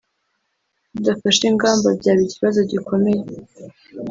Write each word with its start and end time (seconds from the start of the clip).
tudafashe 0.93 1.43
ingamba 1.51 1.87
byaba 1.99 2.21
ikibazo 2.25 2.59
gikomeye 2.71 3.21